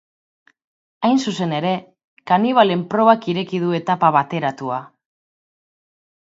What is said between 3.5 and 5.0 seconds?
du etapa bateratua.